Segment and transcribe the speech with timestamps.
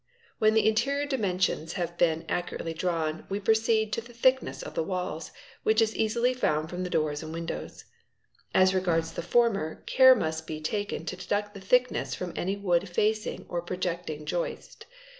[0.39, 4.81] When the interior dimensions have been accurately drawn we proceed to the thickness of the
[4.81, 5.29] walls,
[5.61, 7.85] which is easily yind from the doors and windows.
[8.51, 12.89] As regards the former, care must be ken to deduct the thickness of any wood
[12.89, 14.87] facing or projecting joist.